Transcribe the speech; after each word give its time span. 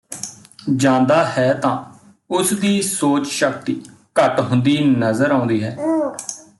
ਜਾਂਦਾ 0.75 1.23
ਹੈ 1.25 1.53
ਤਾਂ 1.53 1.77
ਉਸ 2.29 2.53
ਦੀ 2.53 2.81
ਸੋਚ 2.81 3.27
ਸ਼ਕਤੀ 3.27 3.81
ਘੱਟ 4.19 4.39
ਹੁੰਦੀ 4.39 4.77
ਨਜ਼ਰ 4.85 5.31
ਆਉਂਦੀ 5.31 5.63
ਹੈ 5.63 5.77